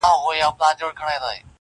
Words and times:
o 0.03 0.09
راستي 0.61 0.91
کمي 0.97 1.13
نه 1.17 1.19
لري! 1.25 1.41